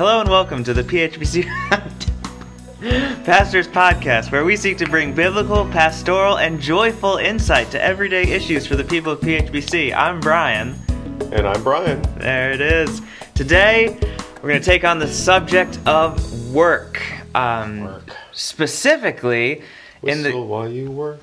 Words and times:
Hello 0.00 0.18
and 0.18 0.30
welcome 0.30 0.64
to 0.64 0.72
the 0.72 0.82
PHBC 0.82 1.44
Pastors 3.26 3.68
Podcast, 3.68 4.32
where 4.32 4.46
we 4.46 4.56
seek 4.56 4.78
to 4.78 4.86
bring 4.86 5.14
biblical, 5.14 5.66
pastoral, 5.66 6.38
and 6.38 6.58
joyful 6.58 7.18
insight 7.18 7.70
to 7.72 7.82
everyday 7.82 8.22
issues 8.22 8.66
for 8.66 8.76
the 8.76 8.84
people 8.84 9.12
of 9.12 9.20
PHBC. 9.20 9.94
I'm 9.94 10.18
Brian. 10.18 10.74
And 11.32 11.46
I'm 11.46 11.62
Brian. 11.62 12.00
There 12.16 12.50
it 12.50 12.62
is. 12.62 13.02
Today, 13.34 13.98
we're 14.36 14.48
going 14.48 14.58
to 14.58 14.64
take 14.64 14.84
on 14.84 14.98
the 14.98 15.06
subject 15.06 15.78
of 15.84 16.50
work. 16.50 17.02
Um, 17.34 17.84
Work. 17.84 18.16
Specifically, 18.32 19.60
in 20.02 20.22
Whistle 20.22 20.40
the. 20.40 20.46
while 20.46 20.68
you 20.70 20.90
work. 20.90 21.20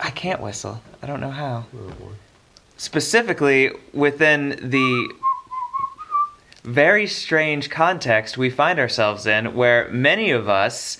I 0.00 0.08
can't 0.08 0.40
whistle. 0.40 0.80
I 1.02 1.06
don't 1.06 1.20
know 1.20 1.30
how. 1.30 1.66
Oh, 1.78 2.12
specifically 2.78 3.72
within 3.92 4.70
the 4.70 5.14
very 6.66 7.06
strange 7.06 7.70
context 7.70 8.36
we 8.36 8.50
find 8.50 8.78
ourselves 8.78 9.24
in, 9.24 9.54
where 9.54 9.88
many 9.88 10.30
of 10.32 10.48
us 10.48 10.98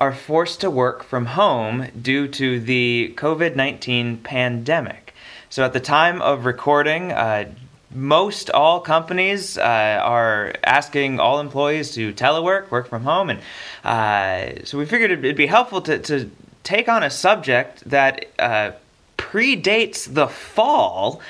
are 0.00 0.12
forced 0.12 0.62
to 0.62 0.70
work 0.70 1.04
from 1.04 1.26
home 1.26 1.86
due 2.00 2.26
to 2.26 2.58
the 2.58 3.14
COVID 3.16 3.54
19 3.54 4.18
pandemic. 4.18 5.14
So, 5.50 5.62
at 5.62 5.72
the 5.72 5.80
time 5.80 6.20
of 6.22 6.46
recording, 6.46 7.12
uh, 7.12 7.52
most 7.92 8.50
all 8.50 8.80
companies 8.80 9.56
uh, 9.56 10.00
are 10.02 10.54
asking 10.64 11.20
all 11.20 11.38
employees 11.38 11.92
to 11.92 12.12
telework, 12.12 12.70
work 12.70 12.88
from 12.88 13.02
home, 13.04 13.30
and 13.30 13.40
uh, 13.84 14.64
so 14.64 14.78
we 14.78 14.86
figured 14.86 15.12
it'd, 15.12 15.36
be 15.36 15.46
helpful 15.46 15.80
to, 15.82 15.98
to 15.98 16.30
take 16.64 16.88
on 16.88 17.02
a 17.02 17.10
subject 17.10 17.88
that 17.88 18.24
uh, 18.38 18.72
predates 19.16 20.12
the 20.12 20.26
fall 20.26 21.20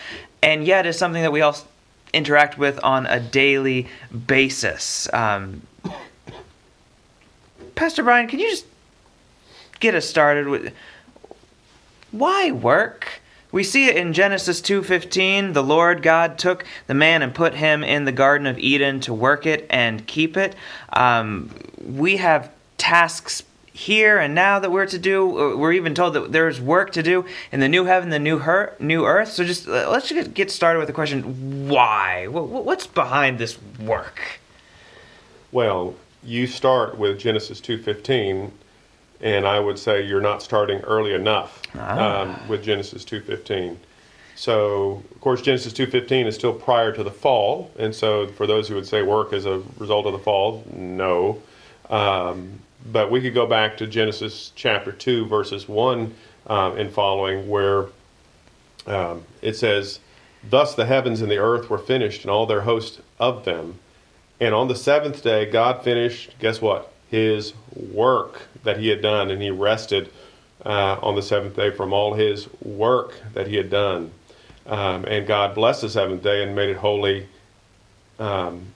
and 0.43 0.67
yet 0.67 0.87
is 0.87 0.97
something 0.99 1.23
that 1.23 1.33
we 1.33 1.41
all 1.41 1.57
interact 2.15 2.57
with 2.57 2.83
on 2.83 3.07
a 3.07 3.21
daily 3.21 3.89
basis. 4.27 5.13
Um, 5.13 5.63
Pastor 7.75 8.03
Brian, 8.03 8.29
can 8.29 8.39
you 8.39 8.49
just 8.49 8.67
get 9.81 9.95
us 9.95 10.07
started 10.07 10.47
with 10.47 10.73
why 12.13 12.53
work? 12.53 13.21
We 13.51 13.63
see 13.63 13.87
it 13.87 13.97
in 13.97 14.13
Genesis 14.13 14.61
2:15, 14.61 15.53
the 15.53 15.63
Lord 15.63 16.03
God 16.03 16.39
took 16.39 16.65
the 16.87 16.95
man 16.95 17.23
and 17.23 17.35
put 17.35 17.55
him 17.55 17.85
in 17.85 18.05
the 18.05 18.13
garden 18.13 18.47
of 18.47 18.59
Eden 18.59 19.01
to 19.01 19.15
work 19.15 19.47
it 19.47 19.67
and 19.71 20.07
keep 20.07 20.37
it. 20.37 20.57
Um, 20.93 21.51
we 21.81 22.17
have 22.17 22.51
tasks 22.79 23.43
here 23.77 24.19
and 24.19 24.35
now 24.37 24.61
that 24.61 24.71
we're 24.71 24.87
to 24.87 24.99
do. 24.99 25.53
Uh, 25.53 25.57
We're 25.57 25.73
even 25.73 25.95
told 25.95 26.15
that 26.15 26.31
there's 26.33 26.61
work 26.61 26.93
to 26.93 27.03
do 27.03 27.25
in 27.53 27.59
the 27.61 27.69
new 27.69 27.85
heaven, 27.85 28.09
the 28.09 28.19
new 28.21 28.39
her- 28.39 28.75
new 28.79 29.05
earth. 29.05 29.33
So 29.33 29.45
just 29.45 29.67
uh, 29.69 29.91
let's 29.91 30.09
just 30.09 30.33
get 30.33 30.51
started 30.51 30.79
with 30.79 30.87
the 30.87 30.95
question: 30.95 31.69
Why? 31.69 32.27
Wh- 32.27 32.49
wh- 32.49 32.65
What's 32.65 32.87
behind 32.87 33.39
this 33.39 33.59
work? 33.81 34.39
Well, 35.53 35.95
you 36.23 36.47
start 36.47 36.97
with 36.99 37.19
Genesis 37.19 37.61
2.15, 37.61 38.51
and 39.21 39.47
I 39.47 39.61
would 39.61 39.79
say 39.79 40.03
you're 40.03 40.21
not 40.21 40.43
starting 40.43 40.81
early 40.81 41.13
enough 41.15 41.61
Ah. 41.77 42.21
um, 42.23 42.49
with 42.49 42.63
Genesis 42.65 43.05
2.15. 43.05 43.77
So, 44.37 45.03
of 45.13 45.21
course, 45.21 45.43
Genesis 45.43 45.73
2.15 45.73 46.27
is 46.27 46.35
still 46.35 46.53
prior 46.53 46.93
to 46.93 47.03
the 47.05 47.11
fall, 47.11 47.71
and 47.79 47.95
so 47.95 48.27
for 48.29 48.47
those 48.49 48.67
who 48.69 48.75
would 48.75 48.87
say 48.87 49.03
work 49.03 49.33
is 49.33 49.47
a 49.47 49.63
result 49.79 50.07
of 50.07 50.13
the 50.13 50.19
fall, 50.19 50.65
no. 50.73 51.41
Um, 51.89 52.59
but 52.85 53.11
we 53.11 53.21
could 53.21 53.35
go 53.35 53.47
back 53.47 53.77
to 53.79 53.87
Genesis 53.87 54.53
chapter 54.55 54.93
2, 54.93 55.27
verses 55.27 55.69
1 55.69 56.15
um, 56.47 56.77
and 56.77 56.91
following, 56.91 57.49
where 57.49 57.87
um, 58.87 59.23
it 59.43 59.57
says, 59.57 60.01
Thus 60.49 60.75
the 60.75 60.85
heavens 60.87 61.23
and 61.23 61.31
the 61.31 61.39
earth 61.39 61.71
were 61.71 61.79
finished, 61.79 62.23
and 62.23 62.31
all 62.31 62.47
their 62.47 62.63
host 62.63 63.01
of 63.19 63.45
them. 63.45 63.79
And 64.41 64.55
on 64.55 64.69
the 64.69 64.75
seventh 64.75 65.23
day, 65.23 65.51
God 65.51 65.83
finished, 65.83 66.35
guess 66.39 66.61
what? 66.61 66.93
His 67.11 67.55
work 67.75 68.43
that 68.63 68.79
he 68.79 68.89
had 68.89 69.01
done, 69.01 69.31
and 69.31 69.41
he 69.41 69.51
rested 69.51 70.11
uh, 70.67 70.99
on 71.03 71.15
the 71.15 71.23
seventh 71.23 71.57
day 71.57 71.71
from 71.71 71.93
all 71.93 72.15
his 72.15 72.49
work 72.61 73.15
that 73.33 73.47
he 73.47 73.57
had 73.57 73.71
done. 73.71 74.11
Um, 74.67 75.05
and 75.05 75.27
God 75.27 75.55
blessed 75.55 75.83
the 75.83 75.89
seventh 75.89 76.23
day 76.23 76.43
and 76.43 76.55
made 76.55 76.71
it 76.71 76.77
holy 76.77 77.29
um, 78.19 78.67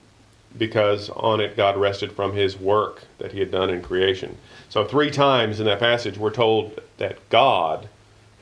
because 0.57 1.09
on 1.11 1.39
it 1.39 1.55
God 1.55 1.77
rested 1.77 2.11
from 2.11 2.33
his 2.33 2.57
work 2.57 3.03
that 3.17 3.31
he 3.31 3.39
had 3.39 3.51
done 3.51 3.69
in 3.69 3.81
creation. 3.81 4.37
So, 4.69 4.85
three 4.85 5.11
times 5.11 5.59
in 5.59 5.65
that 5.65 5.79
passage, 5.79 6.17
we're 6.17 6.31
told 6.31 6.79
that 6.97 7.17
God 7.29 7.89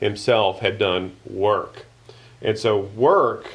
himself 0.00 0.60
had 0.60 0.78
done 0.78 1.16
work. 1.28 1.86
And 2.40 2.58
so, 2.58 2.78
work 2.78 3.50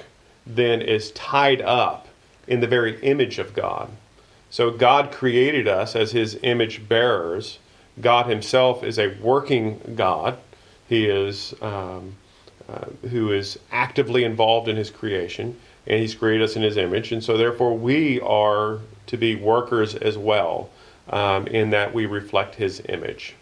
then 0.45 0.81
is 0.81 1.11
tied 1.11 1.61
up 1.61 2.07
in 2.47 2.59
the 2.59 2.67
very 2.67 2.99
image 3.01 3.39
of 3.39 3.53
God. 3.53 3.89
So, 4.49 4.71
God 4.71 5.11
created 5.11 5.67
us 5.67 5.95
as 5.95 6.11
his 6.11 6.39
image 6.43 6.87
bearers. 6.87 7.59
God 8.01 8.27
himself 8.27 8.83
is 8.83 8.97
a 8.97 9.15
working 9.21 9.79
God. 9.95 10.37
He 10.87 11.05
is 11.05 11.53
um, 11.61 12.15
uh, 12.67 12.85
who 13.09 13.31
is 13.31 13.59
actively 13.71 14.23
involved 14.23 14.67
in 14.67 14.75
his 14.75 14.89
creation, 14.89 15.59
and 15.87 15.99
he's 15.99 16.15
created 16.15 16.43
us 16.43 16.55
in 16.55 16.61
his 16.61 16.77
image. 16.77 17.11
And 17.11 17.23
so, 17.23 17.37
therefore, 17.37 17.77
we 17.77 18.19
are 18.21 18.79
to 19.07 19.17
be 19.17 19.35
workers 19.35 19.95
as 19.95 20.17
well, 20.17 20.69
um, 21.09 21.47
in 21.47 21.71
that 21.71 21.93
we 21.93 22.05
reflect 22.05 22.55
his 22.55 22.81
image. 22.87 23.35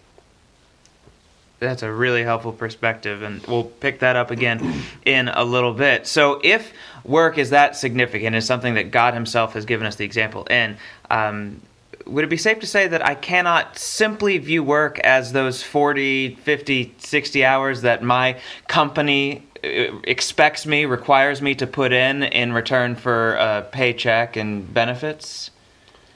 That's 1.60 1.84
a 1.84 1.92
really 1.92 2.24
helpful 2.24 2.54
perspective, 2.54 3.22
and 3.22 3.46
we'll 3.46 3.66
pick 3.66 4.00
that 4.00 4.16
up 4.16 4.32
again 4.32 4.82
in 5.06 5.28
a 5.28 5.44
little 5.44 5.74
bit. 5.74 6.08
So, 6.08 6.42
if 6.44 6.74
work 7.04 7.38
is 7.38 7.52
that 7.52 7.76
significant, 7.76 8.36
is 8.36 8.48
something 8.48 8.74
that 8.74 8.90
God 8.90 9.14
Himself 9.14 9.54
has 9.54 9.66
given 9.66 9.86
us 9.86 9.96
the 9.96 10.06
example 10.06 10.46
in, 10.46 10.78
um, 11.12 11.62
would 12.08 12.24
it 12.24 12.32
be 12.32 12.38
safe 12.38 12.60
to 12.60 12.68
say 12.68 12.88
that 12.88 13.06
I 13.06 13.14
cannot 13.14 13.78
simply 13.78 14.40
view 14.40 14.64
work 14.64 14.98
as 15.00 15.34
those 15.34 15.62
40, 15.62 16.36
50, 16.36 16.96
60 16.98 17.46
hours 17.46 17.82
that 17.82 18.02
my 18.02 18.40
company 18.68 19.44
expects 19.64 20.66
me, 20.66 20.86
requires 20.86 21.42
me 21.42 21.56
to 21.56 21.68
put 21.68 21.92
in 21.92 22.24
in 22.24 22.54
return 22.54 22.96
for 22.96 23.36
a 23.36 23.68
paycheck 23.72 24.36
and 24.36 24.74
benefits? 24.74 25.52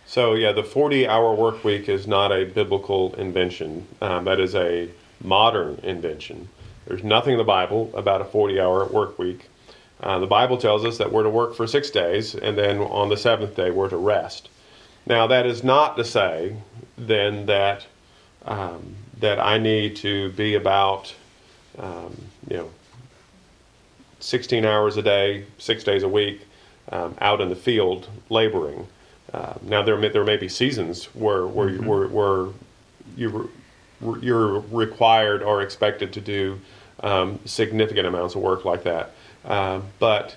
So, 0.08 0.34
yeah, 0.34 0.52
the 0.52 0.64
40 0.64 1.08
hour 1.08 1.34
work 1.34 1.64
week 1.64 1.90
is 1.90 2.08
not 2.08 2.32
a 2.32 2.46
biblical 2.46 3.14
invention. 3.16 3.88
Um, 4.02 4.26
that 4.26 4.40
is 4.40 4.56
a 4.56 4.90
modern 5.22 5.80
invention. 5.84 6.48
There's 6.88 7.04
nothing 7.04 7.34
in 7.34 7.38
the 7.38 7.44
Bible 7.44 7.92
about 7.96 8.22
a 8.22 8.26
40 8.26 8.60
hour 8.60 8.86
work 8.86 9.18
week. 9.18 9.50
Uh, 10.02 10.20
the 10.20 10.28
Bible 10.28 10.58
tells 10.58 10.86
us 10.86 10.98
that 10.98 11.12
we're 11.12 11.24
to 11.24 11.30
work 11.30 11.56
for 11.56 11.66
six 11.66 11.90
days, 11.90 12.36
and 12.36 12.58
then 12.58 12.80
on 12.80 13.10
the 13.10 13.18
seventh 13.18 13.56
day, 13.56 13.72
we're 13.72 13.90
to 13.90 13.98
rest. 13.98 14.50
Now, 15.08 15.28
that 15.28 15.46
is 15.46 15.64
not 15.64 15.98
to 15.98 16.04
say 16.04 16.56
then 16.98 17.46
that, 17.46 17.86
um, 18.46 18.96
that 19.20 19.40
I 19.40 19.58
need 19.58 19.96
to 19.98 20.32
be 20.32 20.56
about, 20.56 21.14
um, 21.80 22.16
you 22.50 22.58
know, 22.58 22.70
16 24.26 24.66
hours 24.66 24.98
a 24.98 25.04
day, 25.04 25.46
six 25.60 25.84
days 25.84 26.02
a 26.02 26.10
week, 26.10 26.48
um, 26.92 27.16
out 27.22 27.42
in 27.42 27.50
the 27.50 27.56
field 27.56 28.10
laboring. 28.30 28.88
Uh, 29.32 29.54
now 29.62 29.84
there 29.84 29.98
may, 29.98 30.10
there 30.10 30.24
may 30.24 30.36
be 30.36 30.50
seasons 30.50 31.06
where 31.14 31.46
where 31.46 31.70
you, 31.70 31.82
where, 31.84 32.08
where 32.08 32.48
you 33.16 33.50
re- 34.02 34.20
you're 34.22 34.62
required 34.72 35.44
or 35.44 35.62
expected 35.62 36.12
to 36.14 36.22
do 36.22 36.60
um, 37.02 37.40
significant 37.46 38.08
amounts 38.08 38.34
of 38.34 38.42
work 38.42 38.66
like 38.66 38.84
that. 38.84 39.12
Um, 39.46 39.84
but 40.00 40.36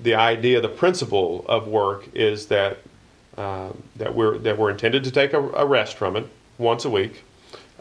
the 0.00 0.14
idea, 0.14 0.60
the 0.60 0.68
principle 0.68 1.44
of 1.48 1.66
work 1.66 2.08
is 2.14 2.46
that 2.46 2.78
uh, 3.36 3.70
that 3.96 4.14
we're 4.14 4.38
that 4.38 4.56
we're 4.56 4.70
intended 4.70 5.02
to 5.02 5.10
take 5.10 5.32
a, 5.32 5.40
a 5.50 5.66
rest 5.66 5.96
from 5.96 6.14
it 6.14 6.28
once 6.58 6.84
a 6.84 6.90
week, 6.90 7.24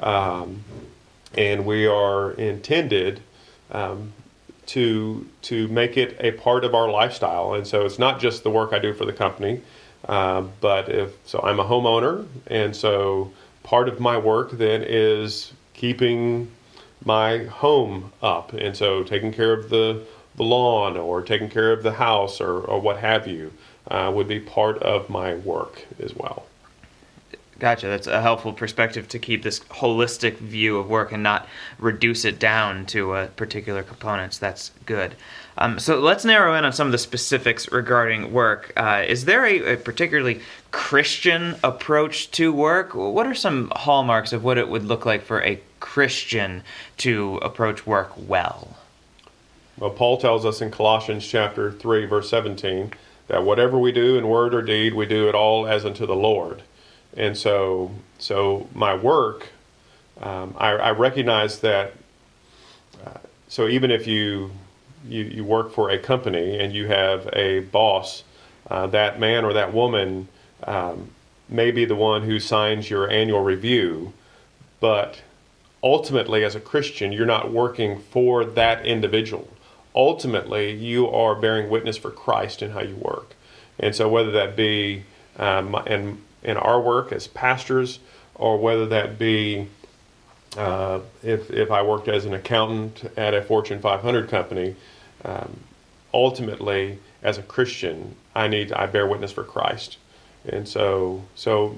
um, 0.02 0.64
and 1.36 1.68
we 1.68 1.86
are 1.86 2.32
intended 2.32 3.22
um, 3.72 4.12
to 4.68 5.28
to 5.44 5.68
make 5.68 5.98
it 5.98 6.18
a 6.20 6.32
part 6.32 6.64
of 6.66 6.74
our 6.74 6.90
lifestyle. 6.90 7.54
And 7.54 7.66
so 7.66 7.86
it's 7.86 8.00
not 8.00 8.20
just 8.20 8.44
the 8.44 8.50
work 8.50 8.74
I 8.74 8.80
do 8.80 8.94
for 8.94 9.06
the 9.06 9.14
company, 9.14 9.62
um, 10.08 10.52
but 10.62 10.90
if 10.90 11.14
so, 11.26 11.40
I'm 11.44 11.60
a 11.60 11.66
homeowner, 11.66 12.28
and 12.48 12.76
so 12.76 13.32
part 13.64 13.90
of 13.90 14.00
my 14.00 14.18
work 14.18 14.52
then 14.52 14.84
is 14.86 15.54
keeping 15.74 16.52
my 17.04 17.46
home 17.46 18.12
up, 18.22 18.54
and 18.54 18.76
so 18.76 19.04
taking 19.04 19.32
care 19.32 19.54
of 19.54 19.70
the 19.70 20.04
the 20.36 20.44
lawn 20.44 20.98
or 20.98 21.22
taking 21.22 21.50
care 21.50 21.72
of 21.72 21.84
the 21.84 21.94
house 21.94 22.42
or, 22.42 22.60
or 22.60 22.80
what 22.80 22.98
have 22.98 23.28
you 23.28 23.54
uh, 23.88 24.12
would 24.14 24.28
be 24.28 24.40
part 24.40 24.82
of 24.84 25.10
my 25.10 25.36
work 25.36 25.86
as 26.00 26.14
well. 26.14 26.46
Gotcha. 27.58 27.88
That's 27.88 28.08
a 28.08 28.22
helpful 28.22 28.52
perspective 28.52 29.08
to 29.10 29.20
keep 29.20 29.42
this 29.42 29.62
holistic 29.62 30.38
view 30.38 30.78
of 30.78 30.90
work 30.90 31.14
and 31.14 31.24
not 31.24 31.48
reduce 31.80 32.26
it 32.26 32.38
down 32.38 32.86
to 32.88 33.14
uh, 33.14 33.28
particular 33.28 33.82
components. 33.82 34.38
That's 34.38 34.72
good. 34.86 35.16
Um, 35.58 35.80
so 35.80 36.00
let's 36.00 36.26
narrow 36.26 36.54
in 36.56 36.66
on 36.66 36.74
some 36.74 36.88
of 36.88 36.92
the 36.92 36.98
specifics 36.98 37.72
regarding 37.72 38.34
work. 38.34 38.74
Uh, 38.76 39.06
is 39.08 39.24
there 39.24 39.46
a, 39.46 39.74
a 39.74 39.78
particularly 39.78 40.42
Christian 40.72 41.56
approach 41.64 42.30
to 42.32 42.52
work? 42.52 42.94
What 42.94 43.26
are 43.26 43.36
some 43.36 43.72
hallmarks 43.74 44.34
of 44.34 44.44
what 44.44 44.58
it 44.58 44.68
would 44.68 44.84
look 44.84 45.06
like 45.06 45.24
for 45.24 45.42
a 45.42 45.62
Christian 45.80 46.62
to 46.98 47.38
approach 47.38 47.88
work 47.88 48.12
well? 48.18 48.76
Well, 49.78 49.92
Paul 49.92 50.18
tells 50.18 50.46
us 50.46 50.62
in 50.62 50.72
Colossians 50.72 51.26
chapter 51.26 51.72
3, 51.72 52.06
verse 52.06 52.30
17, 52.30 52.92
that 53.28 53.44
whatever 53.46 53.80
we 53.80 53.94
do 53.94 54.18
in 54.18 54.28
word 54.28 54.54
or 54.54 54.62
deed, 54.62 54.94
we 54.94 55.06
do 55.06 55.30
it 55.30 55.36
all 55.36 55.68
as 55.68 55.86
unto 55.86 56.06
the 56.06 56.16
Lord. 56.16 56.64
And 57.16 57.38
so, 57.38 57.92
so 58.20 58.68
my 58.74 58.94
work, 58.96 59.48
um, 60.22 60.56
I, 60.58 60.72
I, 60.72 60.92
recognize 60.92 61.60
that. 61.60 61.94
Uh, 63.06 63.20
so 63.48 63.68
even 63.68 63.92
if 63.92 64.08
you, 64.08 64.52
you 65.08 65.24
you 65.24 65.44
work 65.44 65.74
for 65.74 65.90
a 65.90 66.00
company 66.00 66.58
and 66.60 66.74
you 66.74 66.88
have 66.88 67.30
a 67.34 67.60
boss, 67.60 68.24
uh, 68.70 68.88
that 68.88 69.20
man 69.20 69.46
or 69.46 69.54
that 69.54 69.74
woman 69.74 70.28
um, 70.64 71.10
may 71.48 71.72
be 71.72 71.86
the 71.86 71.96
one 71.96 72.24
who 72.24 72.40
signs 72.40 72.90
your 72.90 73.10
annual 73.10 73.42
review, 73.42 74.14
but 74.80 75.22
ultimately, 75.84 76.44
as 76.44 76.56
a 76.56 76.60
Christian, 76.60 77.12
you're 77.12 77.26
not 77.26 77.52
working 77.52 78.00
for 78.00 78.44
that 78.44 78.86
individual. 78.86 79.48
Ultimately, 79.94 80.72
you 80.72 81.08
are 81.10 81.36
bearing 81.36 81.70
witness 81.70 81.96
for 81.96 82.10
Christ 82.10 82.62
in 82.62 82.72
how 82.72 82.82
you 82.82 82.96
work. 82.96 83.36
And 83.80 83.96
so, 83.96 84.10
whether 84.10 84.32
that 84.32 84.56
be 84.56 85.04
um, 85.38 85.76
in, 85.86 86.22
in 86.46 86.56
our 86.56 86.80
work 86.80 87.12
as 87.12 87.28
pastors, 87.28 88.00
or 88.36 88.58
whether 88.58 88.86
that 88.86 89.20
be 89.20 89.68
uh, 90.56 91.02
if, 91.22 91.52
if 91.52 91.70
I 91.72 91.82
worked 91.82 92.08
as 92.08 92.24
an 92.24 92.34
accountant 92.34 93.12
at 93.18 93.34
a 93.34 93.42
Fortune 93.42 93.80
500 93.80 94.30
company, 94.30 94.76
um, 95.26 95.60
ultimately, 96.14 97.00
as 97.22 97.38
a 97.38 97.44
Christian, 97.44 98.16
I 98.34 98.48
need 98.48 98.72
I 98.72 98.86
bear 98.86 99.08
witness 99.08 99.32
for 99.32 99.44
Christ, 99.44 99.98
and 100.48 100.68
so 100.68 101.24
so 101.34 101.76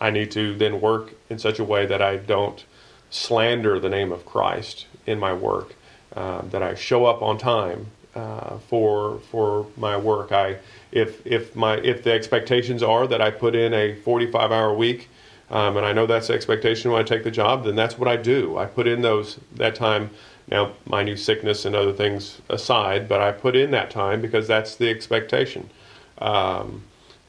I 0.00 0.10
need 0.10 0.30
to 0.32 0.56
then 0.56 0.80
work 0.80 1.12
in 1.28 1.38
such 1.38 1.58
a 1.58 1.64
way 1.64 1.84
that 1.86 2.00
I 2.00 2.16
don't 2.16 2.64
slander 3.10 3.78
the 3.78 3.90
name 3.90 4.12
of 4.12 4.24
Christ 4.24 4.86
in 5.04 5.18
my 5.18 5.32
work, 5.32 5.74
uh, 6.16 6.42
that 6.42 6.62
I 6.62 6.74
show 6.74 7.04
up 7.04 7.20
on 7.20 7.36
time 7.36 7.88
uh, 8.14 8.58
for 8.58 9.20
for 9.30 9.66
my 9.76 9.96
work. 9.96 10.32
I 10.32 10.58
if 10.90 11.26
if 11.26 11.56
my 11.56 11.76
if 11.78 12.02
the 12.02 12.12
expectations 12.12 12.82
are 12.82 13.06
that 13.06 13.20
I 13.20 13.30
put 13.30 13.54
in 13.54 13.72
a 13.72 13.94
45 13.94 14.52
hour 14.52 14.74
week, 14.74 15.08
um, 15.50 15.76
and 15.76 15.86
I 15.86 15.92
know 15.92 16.06
that's 16.06 16.28
the 16.28 16.34
expectation 16.34 16.90
when 16.90 17.00
I 17.00 17.04
take 17.04 17.24
the 17.24 17.30
job, 17.30 17.64
then 17.64 17.76
that's 17.76 17.98
what 17.98 18.08
I 18.08 18.16
do. 18.16 18.58
I 18.58 18.66
put 18.66 18.86
in 18.86 19.02
those 19.02 19.38
that 19.54 19.74
time. 19.74 20.10
Now, 20.48 20.72
my 20.84 21.02
new 21.02 21.16
sickness 21.16 21.64
and 21.64 21.74
other 21.74 21.92
things 21.92 22.42
aside, 22.50 23.08
but 23.08 23.20
I 23.20 23.30
put 23.32 23.54
in 23.54 23.70
that 23.70 23.90
time 23.90 24.20
because 24.20 24.48
that's 24.48 24.74
the 24.74 24.90
expectation. 24.90 25.70
Um, 26.18 26.82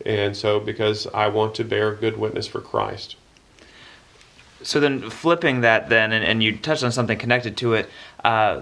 and 0.05 0.35
so, 0.35 0.59
because 0.59 1.07
I 1.13 1.27
want 1.27 1.53
to 1.55 1.63
bear 1.63 1.93
good 1.93 2.17
witness 2.17 2.47
for 2.47 2.59
Christ. 2.59 3.15
So 4.63 4.79
then, 4.79 5.09
flipping 5.09 5.61
that, 5.61 5.89
then, 5.89 6.11
and, 6.11 6.25
and 6.25 6.41
you 6.41 6.57
touched 6.57 6.83
on 6.83 6.91
something 6.91 7.17
connected 7.17 7.55
to 7.57 7.75
it. 7.75 7.89
Uh, 8.23 8.61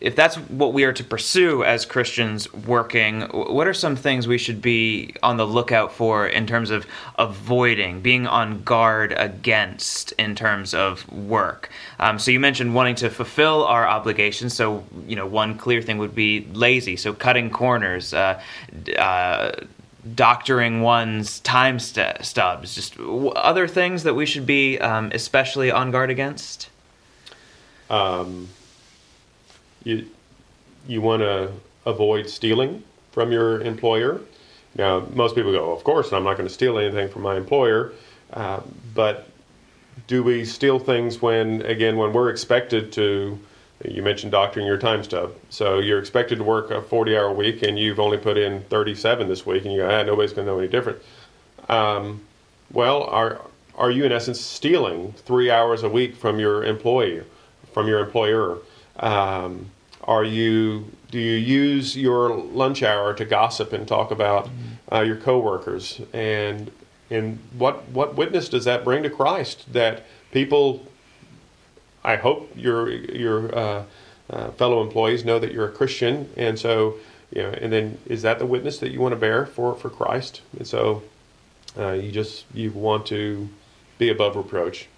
if 0.00 0.14
that's 0.14 0.36
what 0.36 0.72
we 0.72 0.84
are 0.84 0.92
to 0.92 1.02
pursue 1.02 1.64
as 1.64 1.84
Christians 1.84 2.52
working, 2.52 3.22
what 3.22 3.66
are 3.66 3.74
some 3.74 3.96
things 3.96 4.28
we 4.28 4.38
should 4.38 4.62
be 4.62 5.14
on 5.24 5.36
the 5.36 5.46
lookout 5.46 5.92
for 5.92 6.26
in 6.26 6.46
terms 6.46 6.70
of 6.70 6.86
avoiding, 7.18 8.00
being 8.00 8.26
on 8.26 8.62
guard 8.62 9.12
against 9.16 10.12
in 10.12 10.36
terms 10.36 10.72
of 10.72 11.10
work? 11.12 11.68
Um, 11.98 12.18
so 12.20 12.30
you 12.30 12.38
mentioned 12.38 12.76
wanting 12.76 12.94
to 12.96 13.10
fulfill 13.10 13.64
our 13.64 13.88
obligations. 13.88 14.54
So 14.54 14.84
you 15.06 15.16
know, 15.16 15.26
one 15.26 15.58
clear 15.58 15.82
thing 15.82 15.98
would 15.98 16.14
be 16.14 16.46
lazy. 16.52 16.96
So 16.96 17.12
cutting 17.12 17.50
corners. 17.50 18.14
Uh, 18.14 18.40
uh, 18.96 19.52
doctoring 20.14 20.80
one's 20.80 21.40
time 21.40 21.78
st- 21.78 22.24
stubs, 22.24 22.74
just 22.74 22.96
w- 22.96 23.28
other 23.30 23.66
things 23.66 24.04
that 24.04 24.14
we 24.14 24.24
should 24.24 24.46
be 24.46 24.78
um, 24.78 25.10
especially 25.12 25.70
on 25.70 25.90
guard 25.90 26.08
against? 26.08 26.70
Um, 27.90 28.48
you 29.84 30.06
you 30.86 31.00
want 31.00 31.22
to 31.22 31.52
avoid 31.86 32.28
stealing 32.28 32.82
from 33.12 33.32
your 33.32 33.60
employer. 33.60 34.20
Now, 34.76 35.06
most 35.12 35.34
people 35.34 35.52
go, 35.52 35.72
of 35.72 35.84
course, 35.84 36.12
I'm 36.12 36.24
not 36.24 36.36
going 36.36 36.48
to 36.48 36.54
steal 36.54 36.78
anything 36.78 37.08
from 37.08 37.22
my 37.22 37.36
employer. 37.36 37.92
Uh, 38.32 38.60
but 38.94 39.28
do 40.06 40.22
we 40.22 40.44
steal 40.44 40.78
things 40.78 41.20
when, 41.20 41.62
again, 41.62 41.96
when 41.96 42.12
we're 42.12 42.30
expected 42.30 42.92
to 42.92 43.38
you 43.84 44.02
mentioned 44.02 44.32
doctoring 44.32 44.66
your 44.66 44.76
time 44.76 45.04
stub. 45.04 45.34
So 45.50 45.78
you're 45.78 45.98
expected 45.98 46.38
to 46.38 46.44
work 46.44 46.70
a 46.70 46.82
40 46.82 47.16
hour 47.16 47.32
week 47.32 47.62
and 47.62 47.78
you've 47.78 48.00
only 48.00 48.18
put 48.18 48.36
in 48.36 48.62
37 48.64 49.28
this 49.28 49.46
week 49.46 49.64
and 49.64 49.72
you 49.72 49.80
go, 49.80 49.88
ah, 49.88 50.02
nobody's 50.02 50.32
going 50.32 50.46
to 50.46 50.52
know 50.52 50.58
any 50.58 50.68
different. 50.68 51.00
Um, 51.68 52.22
well, 52.72 53.04
are, 53.04 53.40
are 53.76 53.90
you 53.90 54.04
in 54.04 54.12
essence 54.12 54.40
stealing 54.40 55.12
three 55.12 55.50
hours 55.50 55.82
a 55.84 55.88
week 55.88 56.16
from 56.16 56.40
your 56.40 56.64
employee, 56.64 57.22
from 57.72 57.86
your 57.86 58.00
employer? 58.00 58.58
Um, 58.98 59.70
are 60.04 60.24
you, 60.24 60.90
do 61.10 61.18
you 61.18 61.36
use 61.36 61.96
your 61.96 62.34
lunch 62.34 62.82
hour 62.82 63.14
to 63.14 63.24
gossip 63.24 63.72
and 63.72 63.86
talk 63.86 64.10
about 64.10 64.46
mm-hmm. 64.46 64.94
uh, 64.94 65.00
your 65.02 65.16
coworkers? 65.16 66.00
And, 66.12 66.70
and 67.10 67.38
what, 67.56 67.88
what 67.88 68.16
witness 68.16 68.48
does 68.48 68.64
that 68.64 68.84
bring 68.84 69.02
to 69.02 69.10
Christ 69.10 69.72
that 69.72 70.04
people 70.32 70.86
I 72.04 72.16
hope 72.16 72.50
your 72.56 72.90
your 72.90 73.54
uh, 73.56 73.84
uh, 74.30 74.50
fellow 74.52 74.82
employees 74.82 75.24
know 75.24 75.38
that 75.38 75.52
you're 75.52 75.68
a 75.68 75.72
Christian, 75.72 76.30
and 76.36 76.58
so 76.58 76.94
you 77.30 77.42
know, 77.42 77.50
and 77.50 77.72
then 77.72 77.98
is 78.06 78.22
that 78.22 78.38
the 78.38 78.46
witness 78.46 78.78
that 78.78 78.92
you 78.92 79.00
want 79.00 79.12
to 79.12 79.16
bear 79.16 79.46
for 79.46 79.74
for 79.74 79.90
Christ? 79.90 80.40
And 80.56 80.66
so 80.66 81.02
uh, 81.76 81.92
you 81.92 82.10
just 82.10 82.46
you 82.54 82.70
want 82.72 83.06
to 83.06 83.48
be 83.98 84.08
above 84.08 84.36
reproach. 84.36 84.88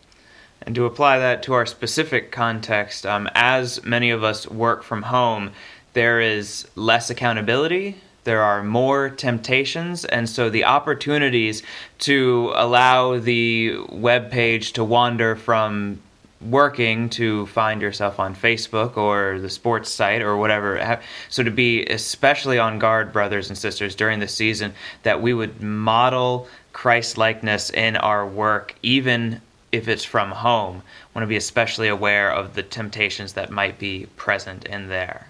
And 0.63 0.75
to 0.75 0.85
apply 0.85 1.19
that 1.19 1.43
to 1.45 1.55
our 1.55 1.67
specific 1.67 2.31
context, 2.31 3.07
um, 3.07 3.29
as 3.35 3.85
many 3.85 4.11
of 4.11 4.23
us 4.23 4.47
work 4.47 4.83
from 4.83 5.03
home, 5.03 5.53
there 5.95 6.21
is 6.21 6.69
less 6.77 7.11
accountability 7.11 7.97
there 8.25 8.43
are 8.43 8.63
more 8.63 9.09
temptations 9.09 10.05
and 10.05 10.29
so 10.29 10.51
the 10.51 10.65
opportunities 10.65 11.63
to 12.01 12.53
allow 12.55 13.19
the 13.19 13.79
web 13.91 14.31
page 14.31 14.73
to 14.75 14.85
wander 14.85 15.37
from 15.37 16.01
working 16.41 17.11
to 17.11 17.47
find 17.47 17.83
yourself 17.83 18.19
on 18.19 18.35
Facebook 18.35 18.97
or 18.97 19.39
the 19.39 19.51
sports 19.51 19.91
site 19.91 20.23
or 20.23 20.37
whatever. 20.37 21.01
So 21.29 21.43
to 21.43 21.51
be 21.51 21.85
especially 21.87 22.59
on 22.59 22.79
guard, 22.79 23.13
brothers 23.13 23.49
and 23.49 23.59
sisters, 23.59 23.95
during 23.95 24.21
the 24.21 24.29
season, 24.29 24.73
that 25.03 25.21
we 25.21 25.35
would 25.35 25.63
model 25.63 26.49
Christ 26.73 27.19
likeness 27.19 27.69
in 27.71 27.97
our 27.97 28.27
work, 28.27 28.75
even 28.83 29.43
if 29.73 29.89
it's 29.89 30.05
from 30.05 30.31
home. 30.31 30.83
Want 31.15 31.23
to 31.23 31.29
be 31.29 31.37
especially 31.37 31.89
aware 31.89 32.33
of 32.33 32.55
the 32.55 32.63
temptations 32.63 33.35
that 33.35 33.51
might 33.51 33.79
be 33.79 34.07
present 34.17 34.67
in 34.67 34.89
there. 34.89 35.27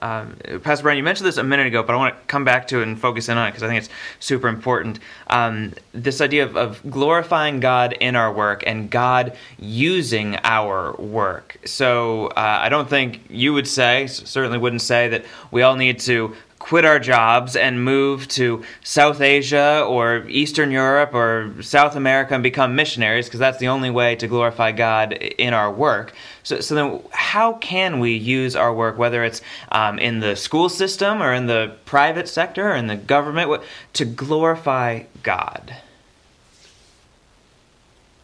Um, 0.00 0.36
Pastor 0.62 0.84
Brian, 0.84 0.96
you 0.96 1.04
mentioned 1.04 1.26
this 1.26 1.36
a 1.36 1.42
minute 1.42 1.66
ago, 1.66 1.82
but 1.82 1.92
I 1.92 1.96
want 1.96 2.14
to 2.14 2.20
come 2.26 2.44
back 2.44 2.68
to 2.68 2.80
it 2.80 2.84
and 2.84 2.98
focus 2.98 3.28
in 3.28 3.36
on 3.36 3.48
it 3.48 3.50
because 3.50 3.62
I 3.62 3.68
think 3.68 3.78
it's 3.78 3.90
super 4.20 4.48
important. 4.48 5.00
Um, 5.26 5.74
this 5.92 6.20
idea 6.20 6.44
of, 6.44 6.56
of, 6.56 6.90
glorifying 6.90 7.60
God 7.60 7.92
in 8.00 8.16
our 8.16 8.32
work 8.32 8.64
and 8.66 8.90
God 8.90 9.36
using 9.58 10.36
our 10.44 10.94
work. 10.94 11.58
So 11.64 12.28
uh, 12.28 12.60
I 12.62 12.68
don't 12.68 12.88
think 12.88 13.20
you 13.28 13.52
would 13.52 13.68
say, 13.68 14.06
certainly 14.06 14.58
wouldn't 14.58 14.82
say, 14.82 15.08
that 15.08 15.24
we 15.50 15.62
all 15.62 15.76
need 15.76 16.00
to 16.00 16.34
quit 16.62 16.84
our 16.84 17.00
jobs 17.00 17.56
and 17.56 17.84
move 17.84 18.28
to 18.28 18.62
South 18.84 19.20
Asia 19.20 19.84
or 19.84 20.24
Eastern 20.28 20.70
Europe 20.70 21.12
or 21.12 21.52
South 21.60 21.96
America 21.96 22.34
and 22.34 22.42
become 22.42 22.76
missionaries 22.76 23.26
because 23.26 23.40
that's 23.40 23.58
the 23.58 23.66
only 23.66 23.90
way 23.90 24.14
to 24.14 24.28
glorify 24.28 24.70
God 24.70 25.12
in 25.12 25.54
our 25.54 25.72
work. 25.72 26.14
So, 26.44 26.60
so 26.60 26.76
then, 26.76 27.02
how 27.10 27.54
can 27.54 27.98
we 27.98 28.12
use 28.14 28.54
our 28.54 28.72
work, 28.72 28.96
whether 28.96 29.24
it's 29.24 29.42
um, 29.72 29.98
in 29.98 30.20
the 30.20 30.36
school 30.36 30.68
system 30.68 31.20
or 31.20 31.32
in 31.32 31.46
the 31.48 31.74
private 31.84 32.28
sector 32.28 32.70
or 32.70 32.76
in 32.76 32.86
the 32.86 32.96
government, 32.96 33.60
to 33.94 34.04
glorify 34.04 35.02
God? 35.24 35.74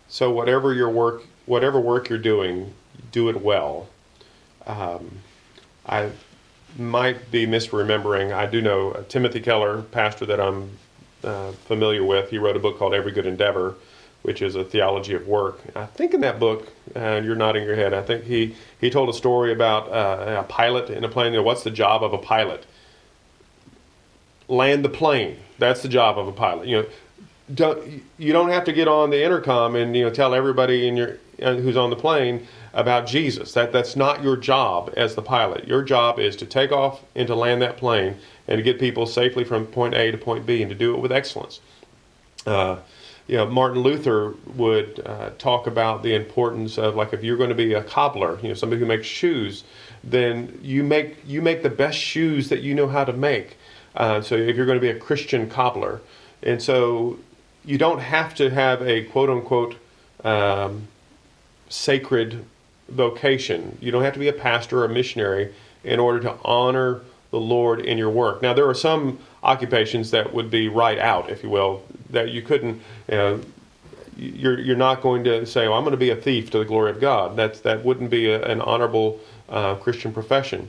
So, 0.07 0.30
whatever 0.30 0.73
your 0.73 0.90
work, 0.90 1.25
whatever 1.47 1.80
work 1.80 2.09
you're 2.09 2.18
doing, 2.18 2.73
do 3.11 3.28
it 3.30 3.42
well. 3.42 3.88
Um, 4.64 5.18
I 5.85 6.12
might 6.78 7.30
be 7.30 7.47
misremembering. 7.47 8.32
I 8.32 8.47
do 8.47 8.62
know 8.62 8.92
uh, 8.92 9.02
Timothy 9.08 9.40
Keller, 9.40 9.82
pastor 9.82 10.25
that 10.26 10.40
I'm 10.40 10.70
uh, 11.25 11.52
familiar 11.52 12.04
with. 12.04 12.30
He 12.30 12.38
wrote 12.38 12.56
a 12.56 12.61
book 12.61 12.78
called 12.78 12.94
Every 12.94 13.12
Good 13.12 13.26
Endeavor, 13.26 13.75
which 14.23 14.40
is 14.40 14.54
a 14.54 14.64
theology 14.64 15.14
of 15.14 15.26
work. 15.26 15.61
I 15.75 15.87
think 15.87 16.14
in 16.14 16.20
that 16.20 16.38
book, 16.38 16.73
uh, 16.94 17.20
you're 17.23 17.35
nodding 17.35 17.64
your 17.64 17.75
head. 17.75 17.92
I 17.92 18.02
think 18.02 18.25
he 18.25 18.54
he 18.80 18.90
told 18.90 19.08
a 19.08 19.12
story 19.12 19.52
about 19.52 19.90
uh, 19.90 20.40
a 20.40 20.42
pilot 20.44 20.90
in 20.90 21.04
a 21.04 21.08
plane. 21.08 21.32
You 21.32 21.40
know, 21.40 21.44
what's 21.44 21.64
the 21.64 21.70
job 21.70 22.02
of 22.02 22.12
a 22.12 22.18
pilot? 22.18 22.64
Land 24.47 24.85
the 24.85 24.88
plane. 24.88 25.37
That's 25.58 25.82
the 25.82 25.88
job 25.88 26.18
of 26.18 26.28
a 26.28 26.32
pilot. 26.32 26.68
You 26.68 26.82
know, 26.82 26.88
don't 27.52 28.02
you 28.18 28.32
don't 28.32 28.50
have 28.50 28.64
to 28.64 28.73
get 28.73 28.88
on 28.88 29.11
the 29.11 29.23
intercom 29.23 29.75
and 29.75 29.97
you 29.97 30.04
know 30.04 30.11
tell 30.11 30.35
everybody 30.35 30.87
in 30.87 30.97
your 30.97 31.18
uh, 31.42 31.54
who's 31.54 31.76
on 31.76 31.90
the 31.90 31.97
plane 31.97 32.47
about 32.72 33.06
Jesus. 33.06 33.52
That 33.52 33.72
that's 33.72 33.96
not 33.96 34.22
your 34.22 34.37
job 34.37 34.92
as 34.96 35.14
the 35.14 35.22
pilot. 35.22 35.66
Your 35.66 35.82
job 35.82 36.18
is 36.18 36.37
to 36.37 36.46
take 36.46 36.72
off 36.72 37.02
and 37.14 37.26
to 37.26 37.34
land 37.34 37.62
that 37.62 37.76
plane 37.76 38.16
and 38.46 38.58
to 38.58 38.62
get 38.62 38.78
people 38.78 39.06
safely 39.06 39.44
from 39.44 39.66
point 39.66 39.94
A 39.94 40.10
to 40.10 40.18
point 40.18 40.46
B 40.46 40.62
and 40.62 40.70
to 40.70 40.76
do 40.76 40.94
it 40.94 41.00
with 41.00 41.12
excellence. 41.12 41.60
Uh, 42.46 42.78
you 43.26 43.37
know, 43.37 43.46
Martin 43.46 43.82
Luther 43.82 44.34
would 44.56 45.02
uh, 45.04 45.30
talk 45.38 45.66
about 45.66 46.02
the 46.02 46.14
importance 46.14 46.78
of 46.78 46.96
like 46.96 47.12
if 47.12 47.22
you're 47.22 47.37
going 47.37 47.50
to 47.50 47.54
be 47.54 47.75
a 47.75 47.82
cobbler, 47.82 48.38
you 48.40 48.48
know, 48.48 48.54
somebody 48.54 48.80
who 48.80 48.87
makes 48.87 49.06
shoes, 49.06 49.64
then 50.02 50.58
you 50.62 50.82
make 50.82 51.18
you 51.26 51.42
make 51.42 51.62
the 51.62 51.70
best 51.70 51.98
shoes 51.98 52.48
that 52.48 52.62
you 52.62 52.75
know 52.75 52.88
how 52.88 53.04
to 53.04 53.12
make. 53.12 53.58
Uh, 53.94 54.20
so 54.20 54.34
if 54.34 54.56
you're 54.56 54.66
going 54.66 54.78
to 54.78 54.82
be 54.82 54.90
a 54.90 54.98
Christian 54.98 55.48
cobbler, 55.48 56.00
and 56.42 56.62
so 56.62 57.18
you 57.64 57.76
don't 57.76 57.98
have 57.98 58.34
to 58.37 58.48
have 58.48 58.80
a 58.82 59.04
quote 59.04 59.28
unquote 59.28 59.76
um, 60.25 60.88
sacred 61.68 62.44
vocation. 62.88 63.76
You 63.80 63.90
don't 63.90 64.02
have 64.02 64.14
to 64.14 64.18
be 64.18 64.28
a 64.28 64.33
pastor 64.33 64.80
or 64.80 64.85
a 64.85 64.88
missionary 64.88 65.54
in 65.85 66.00
order 66.00 66.21
to 66.21 66.35
honor 66.45 67.02
the 67.30 67.40
Lord 67.40 67.80
in 67.80 67.99
your 67.99 68.11
work. 68.11 68.42
Now, 68.42 68.54
there 68.54 68.68
are 68.68 68.75
some 68.75 69.18
occupations 69.42 70.11
that 70.12 70.33
would 70.33 70.50
be 70.50 70.68
right 70.68 70.99
out, 70.99 71.30
if 71.30 71.42
you 71.42 71.50
will, 71.50 71.83
that 72.11 72.30
you 72.30 72.42
couldn't. 72.42 72.80
You 73.11 73.16
know, 73.16 73.40
you're 74.16 74.59
you're 74.59 74.76
not 74.76 75.00
going 75.00 75.25
to 75.25 75.47
say, 75.47 75.68
"Well, 75.68 75.76
I'm 75.76 75.85
going 75.85 75.92
to 75.92 75.97
be 75.97 76.11
a 76.11 76.16
thief 76.16 76.50
to 76.50 76.59
the 76.59 76.64
glory 76.64 76.90
of 76.90 77.00
God." 77.00 77.37
That's 77.37 77.61
that 77.61 77.85
wouldn't 77.85 78.11
be 78.11 78.30
a, 78.30 78.42
an 78.45 78.61
honorable 78.61 79.21
uh, 79.49 79.76
Christian 79.76 80.12
profession. 80.12 80.68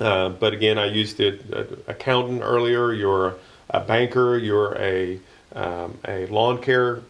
Uh, 0.00 0.30
but 0.30 0.52
again, 0.52 0.78
I 0.78 0.86
used 0.86 1.18
the 1.18 1.38
uh, 1.52 1.64
accountant 1.86 2.42
earlier. 2.42 2.92
You're 2.92 3.36
a 3.70 3.80
banker. 3.80 4.38
You're 4.38 4.76
a 4.76 5.20
um, 5.54 5.98
a 6.08 6.26
lawn 6.26 6.60
care 6.60 7.02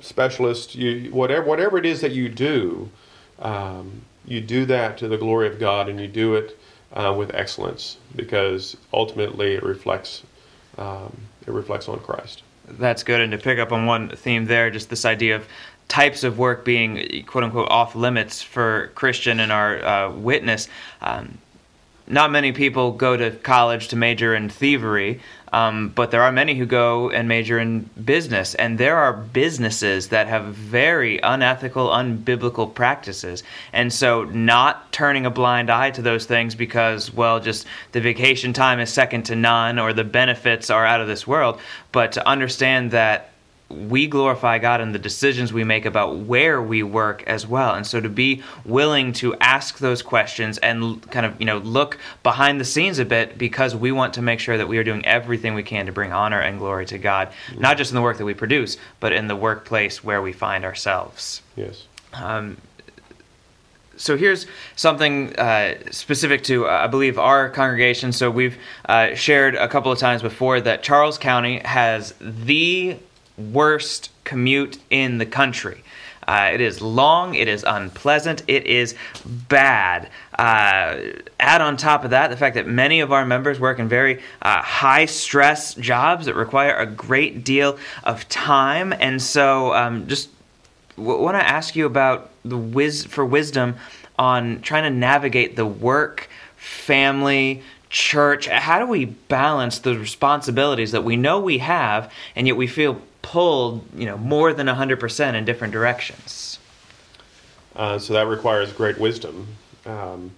specialist. 0.00 0.74
You 0.74 1.10
whatever 1.12 1.46
whatever 1.46 1.78
it 1.78 1.86
is 1.86 2.00
that 2.02 2.12
you 2.12 2.28
do, 2.28 2.90
um, 3.38 4.02
you 4.26 4.40
do 4.40 4.66
that 4.66 4.98
to 4.98 5.08
the 5.08 5.16
glory 5.16 5.48
of 5.48 5.58
God, 5.58 5.88
and 5.88 6.00
you 6.00 6.06
do 6.06 6.34
it 6.34 6.58
uh, 6.92 7.14
with 7.16 7.34
excellence 7.34 7.98
because 8.16 8.76
ultimately 8.92 9.54
it 9.54 9.62
reflects 9.62 10.22
um, 10.76 11.16
it 11.46 11.52
reflects 11.52 11.88
on 11.88 11.98
Christ. 12.00 12.42
That's 12.66 13.02
good. 13.02 13.20
And 13.20 13.32
to 13.32 13.38
pick 13.38 13.58
up 13.58 13.72
on 13.72 13.86
one 13.86 14.10
theme 14.10 14.44
there, 14.44 14.70
just 14.70 14.90
this 14.90 15.04
idea 15.04 15.36
of 15.36 15.46
types 15.88 16.22
of 16.22 16.38
work 16.38 16.64
being 16.64 17.24
quote 17.26 17.44
unquote 17.44 17.68
off 17.70 17.94
limits 17.94 18.42
for 18.42 18.92
Christian 18.94 19.40
and 19.40 19.50
our 19.50 19.84
uh, 19.84 20.12
witness. 20.12 20.68
Um, 21.00 21.38
not 22.06 22.30
many 22.30 22.52
people 22.52 22.92
go 22.92 23.16
to 23.16 23.30
college 23.30 23.88
to 23.88 23.96
major 23.96 24.34
in 24.34 24.48
thievery, 24.48 25.20
um, 25.52 25.90
but 25.94 26.10
there 26.10 26.22
are 26.22 26.32
many 26.32 26.54
who 26.54 26.66
go 26.66 27.10
and 27.10 27.28
major 27.28 27.58
in 27.58 27.88
business. 28.04 28.54
And 28.54 28.78
there 28.78 28.96
are 28.96 29.12
businesses 29.12 30.08
that 30.08 30.26
have 30.26 30.46
very 30.46 31.18
unethical, 31.18 31.88
unbiblical 31.88 32.72
practices. 32.72 33.42
And 33.72 33.92
so, 33.92 34.24
not 34.24 34.92
turning 34.92 35.26
a 35.26 35.30
blind 35.30 35.70
eye 35.70 35.90
to 35.92 36.02
those 36.02 36.26
things 36.26 36.54
because, 36.54 37.12
well, 37.12 37.40
just 37.40 37.66
the 37.92 38.00
vacation 38.00 38.52
time 38.52 38.80
is 38.80 38.92
second 38.92 39.24
to 39.24 39.36
none 39.36 39.78
or 39.78 39.92
the 39.92 40.04
benefits 40.04 40.70
are 40.70 40.86
out 40.86 41.00
of 41.00 41.08
this 41.08 41.26
world, 41.26 41.60
but 41.92 42.12
to 42.12 42.28
understand 42.28 42.90
that 42.90 43.27
we 43.68 44.06
glorify 44.06 44.58
God 44.58 44.80
in 44.80 44.92
the 44.92 44.98
decisions 44.98 45.52
we 45.52 45.62
make 45.62 45.84
about 45.84 46.16
where 46.16 46.62
we 46.62 46.82
work 46.82 47.22
as 47.26 47.46
well. 47.46 47.74
And 47.74 47.86
so 47.86 48.00
to 48.00 48.08
be 48.08 48.42
willing 48.64 49.12
to 49.14 49.34
ask 49.40 49.78
those 49.78 50.00
questions 50.00 50.56
and 50.58 51.02
kind 51.10 51.26
of, 51.26 51.38
you 51.38 51.44
know, 51.44 51.58
look 51.58 51.98
behind 52.22 52.60
the 52.60 52.64
scenes 52.64 52.98
a 52.98 53.04
bit 53.04 53.36
because 53.36 53.76
we 53.76 53.92
want 53.92 54.14
to 54.14 54.22
make 54.22 54.40
sure 54.40 54.56
that 54.56 54.68
we 54.68 54.78
are 54.78 54.84
doing 54.84 55.04
everything 55.04 55.54
we 55.54 55.62
can 55.62 55.84
to 55.86 55.92
bring 55.92 56.12
honor 56.12 56.40
and 56.40 56.58
glory 56.58 56.86
to 56.86 56.98
God, 56.98 57.30
not 57.58 57.76
just 57.76 57.90
in 57.90 57.94
the 57.94 58.02
work 58.02 58.16
that 58.16 58.24
we 58.24 58.34
produce, 58.34 58.78
but 59.00 59.12
in 59.12 59.28
the 59.28 59.36
workplace 59.36 60.02
where 60.02 60.22
we 60.22 60.32
find 60.32 60.64
ourselves. 60.64 61.42
Yes. 61.54 61.86
Um, 62.14 62.56
so 63.98 64.16
here's 64.16 64.46
something 64.76 65.36
uh, 65.36 65.74
specific 65.90 66.44
to, 66.44 66.66
uh, 66.66 66.70
I 66.70 66.86
believe, 66.86 67.18
our 67.18 67.50
congregation. 67.50 68.12
So 68.12 68.30
we've 68.30 68.56
uh, 68.88 69.14
shared 69.14 69.56
a 69.56 69.68
couple 69.68 69.92
of 69.92 69.98
times 69.98 70.22
before 70.22 70.60
that 70.60 70.82
Charles 70.82 71.18
County 71.18 71.58
has 71.64 72.14
the 72.20 72.96
worst 73.38 74.10
commute 74.24 74.78
in 74.90 75.18
the 75.18 75.26
country. 75.26 75.82
Uh, 76.28 76.50
it 76.52 76.60
is 76.60 76.82
long, 76.82 77.34
it 77.34 77.48
is 77.48 77.64
unpleasant, 77.66 78.42
it 78.48 78.66
is 78.66 78.94
bad. 79.48 80.10
Uh, 80.38 80.98
add 81.40 81.62
on 81.62 81.74
top 81.74 82.04
of 82.04 82.10
that 82.10 82.28
the 82.28 82.36
fact 82.36 82.54
that 82.54 82.66
many 82.66 83.00
of 83.00 83.12
our 83.12 83.24
members 83.24 83.58
work 83.58 83.78
in 83.78 83.88
very 83.88 84.20
uh, 84.42 84.60
high 84.60 85.06
stress 85.06 85.74
jobs 85.74 86.26
that 86.26 86.34
require 86.34 86.76
a 86.76 86.84
great 86.84 87.44
deal 87.44 87.78
of 88.04 88.28
time. 88.28 88.92
And 88.92 89.22
so, 89.22 89.72
um, 89.72 90.06
just 90.06 90.28
w- 90.98 91.18
want 91.18 91.36
to 91.36 91.42
ask 91.42 91.74
you 91.74 91.86
about 91.86 92.28
the 92.44 92.58
wis- 92.58 93.04
for 93.04 93.24
wisdom 93.24 93.76
on 94.18 94.60
trying 94.60 94.82
to 94.82 94.90
navigate 94.90 95.56
the 95.56 95.64
work, 95.64 96.28
family, 96.56 97.62
church. 97.88 98.48
How 98.48 98.78
do 98.78 98.86
we 98.86 99.06
balance 99.06 99.78
the 99.78 99.98
responsibilities 99.98 100.92
that 100.92 101.04
we 101.04 101.16
know 101.16 101.40
we 101.40 101.58
have, 101.58 102.12
and 102.36 102.46
yet 102.46 102.56
we 102.56 102.66
feel 102.66 103.00
pulled, 103.28 103.84
you 103.94 104.06
know, 104.06 104.16
more 104.16 104.54
than 104.54 104.66
100% 104.66 105.34
in 105.34 105.44
different 105.44 105.72
directions. 105.72 106.58
Uh, 107.76 107.98
so 107.98 108.14
that 108.14 108.26
requires 108.26 108.72
great 108.72 108.96
wisdom. 108.98 109.46
Um, 109.84 110.30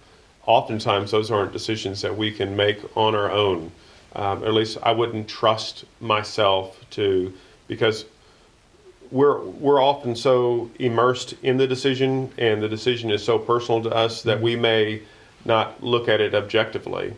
oftentimes, 0.45 1.11
those 1.11 1.31
aren't 1.31 1.53
decisions 1.53 2.01
that 2.01 2.15
we 2.15 2.31
can 2.31 2.53
make 2.53 2.79
on 2.97 3.15
our 3.15 3.31
own. 3.31 3.71
Um, 4.13 4.43
or 4.43 4.47
at 4.47 4.53
least 4.53 4.77
I 4.83 4.91
wouldn't 4.91 5.29
trust 5.29 5.85
myself 6.01 6.83
to, 6.91 7.33
because 7.69 8.03
we're 9.09 9.39
we're 9.39 9.81
often 9.81 10.13
so 10.13 10.69
immersed 10.77 11.35
in 11.43 11.55
the 11.55 11.67
decision, 11.67 12.29
and 12.37 12.61
the 12.61 12.67
decision 12.67 13.09
is 13.09 13.23
so 13.23 13.39
personal 13.39 13.81
to 13.83 13.89
us 13.89 14.21
that 14.23 14.41
we 14.41 14.57
may 14.57 15.01
not 15.45 15.81
look 15.81 16.09
at 16.09 16.19
it 16.19 16.35
objectively. 16.35 17.13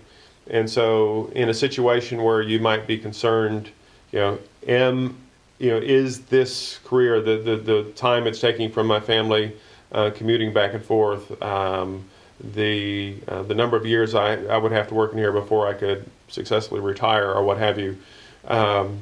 And 0.52 0.70
so, 0.70 1.32
in 1.34 1.50
a 1.50 1.54
situation 1.54 2.22
where 2.22 2.44
you 2.44 2.60
might 2.60 2.86
be 2.86 3.00
concerned, 3.00 3.72
you 4.12 4.20
know, 4.20 4.40
am 4.68 5.18
you 5.60 5.70
know, 5.70 5.78
is 5.78 6.22
this 6.26 6.80
career 6.86 7.22
the, 7.22 7.38
the, 7.38 7.56
the 7.58 7.84
time 7.92 8.28
it's 8.28 8.40
taking 8.40 8.72
from 8.72 8.88
my 8.88 9.00
family 9.00 9.54
uh, 9.92 10.12
commuting 10.16 10.54
back 10.54 10.74
and 10.74 10.84
forth, 10.84 11.42
um, 11.42 12.06
the 12.40 13.16
uh, 13.28 13.44
the 13.44 13.54
number 13.54 13.78
of 13.78 13.86
years 13.86 14.16
I, 14.16 14.34
I 14.46 14.58
would 14.58 14.72
have 14.72 14.88
to 14.88 14.96
work 14.96 15.12
in 15.14 15.18
here 15.18 15.32
before 15.32 15.68
I 15.68 15.74
could 15.74 16.10
successfully 16.28 16.82
retire 16.82 17.32
or 17.32 17.44
what 17.44 17.58
have 17.60 17.80
you. 17.80 17.98
Um, 18.46 19.02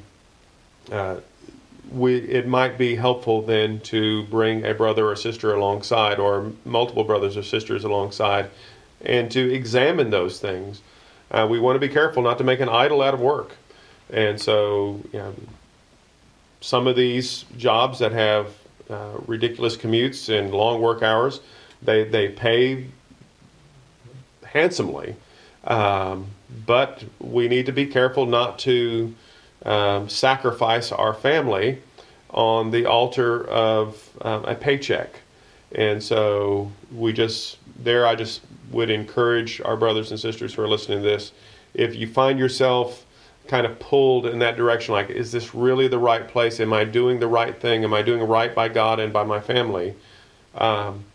uh, 0.92 1.18
we, 1.92 2.18
it 2.18 2.48
might 2.48 2.78
be 2.78 2.96
helpful 2.96 3.42
then 3.42 3.80
to 3.82 4.24
bring 4.24 4.66
a 4.66 4.74
brother 4.74 5.08
or 5.08 5.16
sister 5.16 5.54
alongside 5.54 6.20
or 6.20 6.52
multiple 6.66 7.04
brothers 7.04 7.36
or 7.36 7.44
sisters 7.44 7.84
alongside 7.84 8.50
and 9.04 9.32
to 9.32 9.54
examine 9.54 10.10
those 10.10 10.40
things. 10.40 10.82
Uh, 11.32 11.48
we 11.50 11.60
want 11.60 11.76
to 11.76 11.80
be 11.80 11.92
careful 11.92 12.22
not 12.22 12.38
to 12.38 12.44
make 12.44 12.60
an 12.60 12.70
idol 12.70 13.02
out 13.02 13.14
of 13.14 13.20
work. 13.20 13.56
And 14.12 14.40
so, 14.40 15.02
you 15.12 15.20
know, 15.20 15.34
some 16.62 16.88
of 16.88 16.96
these 16.96 17.46
jobs 17.58 18.00
that 18.00 18.12
have 18.12 18.54
uh, 18.90 19.18
ridiculous 19.26 19.76
commutes 19.76 20.30
and 20.30 20.54
long 20.54 20.82
work 20.82 21.02
hours, 21.02 21.42
they, 21.82 22.04
they 22.04 22.30
pay 22.30 22.86
handsomely. 24.44 25.16
Um, 25.64 26.28
but 26.66 27.04
we 27.20 27.48
need 27.48 27.66
to 27.66 27.72
be 27.72 27.86
careful 27.86 28.26
not 28.26 28.60
to 28.60 29.14
um, 29.66 30.10
sacrifice 30.10 30.92
our 30.92 31.14
family 31.14 31.82
on 32.30 32.72
the 32.72 32.86
altar 32.86 33.44
of 33.46 34.10
um, 34.22 34.46
a 34.46 34.56
paycheck. 34.56 35.20
And 35.74 36.02
so 36.02 36.72
we 36.94 37.14
just, 37.14 37.58
there, 37.78 38.06
I 38.06 38.16
just 38.16 38.42
would 38.72 38.90
encourage 38.90 39.62
our 39.62 39.78
brothers 39.78 40.12
and 40.12 40.20
sisters 40.20 40.54
who 40.54 40.62
are 40.62 40.68
listening 40.68 41.00
to 41.00 41.04
this 41.04 41.32
if 41.74 41.96
you 41.96 42.08
find 42.08 42.38
yourself 42.38 43.06
kind 43.48 43.66
of 43.66 43.80
pulled 43.80 44.26
in 44.26 44.40
that 44.40 44.56
direction 44.56 44.94
like 44.94 45.10
is 45.10 45.32
this 45.32 45.54
really 45.54 45.88
the 45.88 46.00
right 46.00 46.28
place? 46.28 46.60
Am 46.60 46.74
i 46.74 46.84
doing 46.84 47.20
the 47.20 47.28
right 47.28 47.60
thing? 47.60 47.84
Am 47.84 47.94
i 47.94 48.02
doing 48.02 48.22
right 48.24 48.54
by 48.54 48.68
god 48.68 49.00
and 49.00 49.12
by 49.12 49.24
my 49.24 49.40
family? 49.40 49.96
Um, 50.56 51.06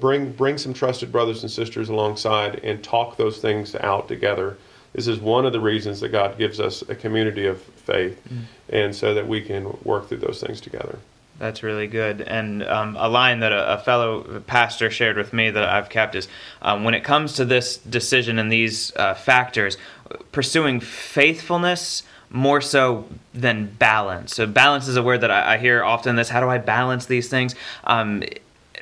bring 0.00 0.32
bring 0.32 0.58
some 0.58 0.72
trusted 0.72 1.12
brothers 1.12 1.42
and 1.42 1.50
sisters 1.50 1.88
alongside 1.88 2.60
and 2.64 2.82
talk 2.82 3.16
those 3.16 3.38
things 3.38 3.74
out 3.76 4.08
together. 4.08 4.56
This 4.92 5.06
is 5.06 5.20
one 5.20 5.46
of 5.46 5.52
the 5.52 5.60
reasons 5.60 6.00
that 6.00 6.08
god 6.10 6.38
gives 6.38 6.60
us 6.60 6.82
a 6.88 6.94
community 6.94 7.46
of 7.46 7.60
faith 7.62 8.20
mm. 8.28 8.42
and 8.68 8.94
so 8.94 9.14
that 9.14 9.26
we 9.26 9.40
can 9.40 9.76
work 9.84 10.08
through 10.08 10.18
those 10.18 10.40
things 10.40 10.60
together 10.60 10.98
that's 11.40 11.62
really 11.62 11.86
good. 11.86 12.20
And 12.20 12.62
um, 12.62 12.96
a 12.96 13.08
line 13.08 13.40
that 13.40 13.50
a, 13.50 13.74
a, 13.74 13.78
fellow 13.78 14.40
pastor 14.46 14.90
shared 14.90 15.16
with 15.16 15.32
me 15.32 15.50
that 15.50 15.64
I've 15.64 15.88
kept 15.88 16.14
is 16.14 16.28
um, 16.60 16.84
when 16.84 16.92
it 16.92 17.02
comes 17.02 17.32
to 17.36 17.46
this 17.46 17.78
decision 17.78 18.38
and 18.38 18.52
these 18.52 18.94
uh, 18.96 19.14
factors, 19.14 19.78
pursuing 20.32 20.80
faithfulness 20.80 22.02
more 22.28 22.60
so 22.60 23.08
than 23.34 23.66
balance. 23.78 24.34
So, 24.34 24.46
balance 24.46 24.86
is 24.86 24.96
a 24.96 25.02
word 25.02 25.22
that 25.22 25.30
I, 25.30 25.54
I 25.54 25.58
hear 25.58 25.82
often. 25.82 26.14
This, 26.14 26.28
how 26.28 26.40
do 26.40 26.48
I 26.48 26.58
balance 26.58 27.06
these 27.06 27.28
things? 27.28 27.54
Um, 27.84 28.22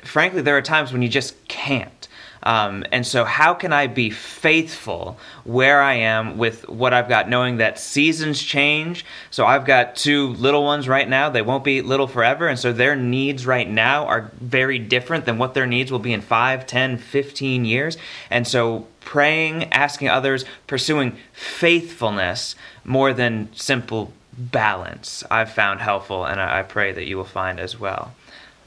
frankly, 0.03 0.41
there 0.41 0.57
are 0.57 0.61
times 0.61 0.91
when 0.91 1.01
you 1.01 1.09
just 1.09 1.47
can't. 1.47 1.98
Um, 2.43 2.85
and 2.91 3.05
so, 3.05 3.25
how 3.25 3.53
can 3.53 3.73
I 3.73 3.87
be 3.87 4.09
faithful 4.09 5.19
where 5.43 5.81
I 5.81 5.95
am 5.95 6.37
with 6.37 6.67
what 6.69 6.93
I've 6.93 7.09
got, 7.09 7.29
knowing 7.29 7.57
that 7.57 7.79
seasons 7.79 8.41
change? 8.41 9.05
So, 9.29 9.45
I've 9.45 9.65
got 9.65 9.95
two 9.95 10.29
little 10.29 10.63
ones 10.63 10.87
right 10.87 11.07
now. 11.07 11.29
They 11.29 11.41
won't 11.41 11.63
be 11.63 11.81
little 11.81 12.07
forever. 12.07 12.47
And 12.47 12.57
so, 12.57 12.71
their 12.71 12.95
needs 12.95 13.45
right 13.45 13.69
now 13.69 14.05
are 14.05 14.31
very 14.39 14.79
different 14.79 15.25
than 15.25 15.37
what 15.37 15.53
their 15.53 15.67
needs 15.67 15.91
will 15.91 15.99
be 15.99 16.13
in 16.13 16.21
5, 16.21 16.65
10, 16.65 16.97
15 16.97 17.65
years. 17.65 17.97
And 18.29 18.47
so, 18.47 18.87
praying, 19.01 19.65
asking 19.73 20.09
others, 20.09 20.45
pursuing 20.67 21.17
faithfulness 21.33 22.55
more 22.85 23.13
than 23.13 23.49
simple 23.53 24.13
balance, 24.37 25.23
I've 25.29 25.51
found 25.51 25.81
helpful, 25.81 26.25
and 26.25 26.39
I 26.39 26.63
pray 26.63 26.93
that 26.93 27.05
you 27.05 27.17
will 27.17 27.25
find 27.25 27.59
as 27.59 27.77
well. 27.77 28.13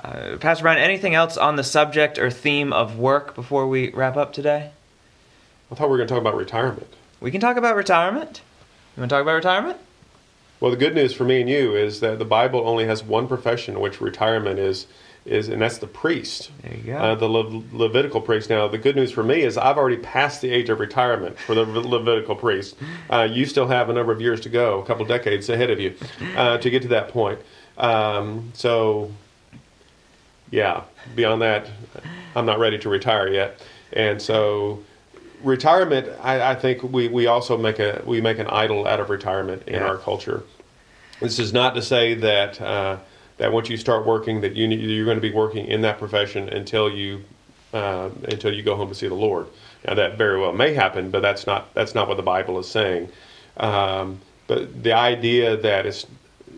Uh, 0.02 0.36
Pastor 0.38 0.62
Brian, 0.62 0.78
anything 0.78 1.14
else 1.14 1.36
on 1.36 1.56
the 1.56 1.62
subject 1.62 2.18
or 2.18 2.30
theme 2.30 2.72
of 2.72 2.98
work 2.98 3.34
before 3.34 3.68
we 3.68 3.90
wrap 3.92 4.16
up 4.16 4.32
today? 4.32 4.70
I 5.70 5.74
thought 5.74 5.86
we 5.86 5.92
were 5.92 5.96
going 5.98 6.08
to 6.08 6.14
talk 6.14 6.20
about 6.20 6.36
retirement. 6.36 6.92
We 7.20 7.30
can 7.30 7.40
talk 7.40 7.56
about 7.56 7.76
retirement. 7.76 8.42
You 8.96 9.00
want 9.00 9.10
to 9.10 9.14
talk 9.14 9.22
about 9.22 9.34
retirement? 9.34 9.78
Well, 10.60 10.70
the 10.70 10.76
good 10.76 10.94
news 10.94 11.12
for 11.14 11.24
me 11.24 11.40
and 11.40 11.48
you 11.48 11.74
is 11.74 12.00
that 12.00 12.18
the 12.18 12.24
Bible 12.24 12.66
only 12.66 12.84
has 12.86 13.02
one 13.02 13.26
profession 13.26 13.74
in 13.74 13.80
which 13.80 14.00
retirement 14.00 14.58
is 14.58 14.86
is, 15.24 15.48
and 15.48 15.62
that's 15.62 15.78
the 15.78 15.86
priest. 15.86 16.50
There 16.62 16.74
you 16.74 16.82
go. 16.82 16.96
Uh, 16.96 17.14
the 17.14 17.28
Le- 17.28 17.62
Levitical 17.72 18.20
priest. 18.20 18.50
Now, 18.50 18.66
the 18.66 18.78
good 18.78 18.96
news 18.96 19.12
for 19.12 19.22
me 19.22 19.42
is 19.42 19.56
I've 19.56 19.78
already 19.78 19.98
passed 19.98 20.40
the 20.40 20.50
age 20.50 20.68
of 20.68 20.80
retirement 20.80 21.38
for 21.38 21.54
the 21.54 21.64
Levitical 21.64 22.34
priest. 22.34 22.76
Uh, 23.08 23.28
you 23.30 23.46
still 23.46 23.68
have 23.68 23.88
a 23.88 23.92
number 23.92 24.12
of 24.12 24.20
years 24.20 24.40
to 24.40 24.48
go, 24.48 24.80
a 24.80 24.84
couple 24.84 25.04
decades 25.04 25.48
ahead 25.48 25.70
of 25.70 25.78
you, 25.78 25.94
uh, 26.36 26.58
to 26.58 26.70
get 26.70 26.82
to 26.82 26.88
that 26.88 27.08
point. 27.08 27.38
Um, 27.78 28.50
so, 28.54 29.12
yeah, 30.52 30.82
beyond 31.16 31.42
that, 31.42 31.66
I'm 32.36 32.46
not 32.46 32.60
ready 32.60 32.78
to 32.78 32.88
retire 32.88 33.26
yet, 33.28 33.60
and 33.92 34.22
so 34.22 34.78
retirement. 35.42 36.08
I, 36.22 36.52
I 36.52 36.54
think 36.54 36.84
we, 36.84 37.08
we 37.08 37.26
also 37.26 37.58
make 37.58 37.80
a 37.80 38.00
we 38.06 38.20
make 38.20 38.38
an 38.38 38.46
idol 38.46 38.86
out 38.86 39.00
of 39.00 39.10
retirement 39.10 39.64
in 39.66 39.74
Yeah. 39.74 39.88
our 39.88 39.96
culture. 39.96 40.44
This 41.20 41.38
is 41.40 41.52
not 41.52 41.74
to 41.74 41.82
say 41.82 42.14
that 42.14 42.60
uh, 42.60 42.98
that 43.38 43.52
once 43.52 43.68
you 43.68 43.76
start 43.76 44.06
working 44.06 44.42
that 44.42 44.54
you 44.54 44.68
you're 44.68 45.04
going 45.06 45.16
to 45.16 45.20
be 45.22 45.32
working 45.32 45.66
in 45.66 45.80
that 45.82 45.98
profession 45.98 46.48
until 46.50 46.88
you 46.90 47.24
uh, 47.72 48.10
until 48.24 48.52
you 48.52 48.62
go 48.62 48.76
home 48.76 48.88
to 48.88 48.94
see 48.94 49.08
the 49.08 49.14
Lord. 49.14 49.46
Now 49.88 49.94
that 49.94 50.18
very 50.18 50.38
well 50.38 50.52
may 50.52 50.74
happen, 50.74 51.10
but 51.10 51.22
that's 51.22 51.46
not 51.46 51.72
that's 51.74 51.94
not 51.94 52.08
what 52.08 52.18
the 52.18 52.22
Bible 52.22 52.58
is 52.58 52.68
saying. 52.68 53.08
Um, 53.56 54.20
but 54.46 54.82
the 54.82 54.92
idea 54.92 55.56
that 55.56 55.86
it's 55.86 56.06